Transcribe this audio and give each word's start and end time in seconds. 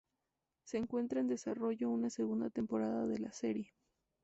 Se 0.63 0.79
encuentra 0.79 1.19
en 1.21 1.27
desarrollo 1.27 1.91
una 1.91 2.09
segunda 2.09 2.49
temporada 2.49 3.05
de 3.05 3.19
la 3.19 3.31
serie. 3.31 3.71